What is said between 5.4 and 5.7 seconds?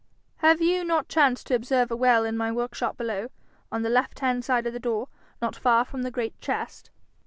not